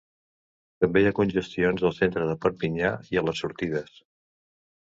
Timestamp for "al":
1.89-1.93